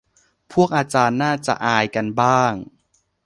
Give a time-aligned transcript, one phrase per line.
[0.53, 2.53] พวกอาจารย์น่าจะอายกันบ้าง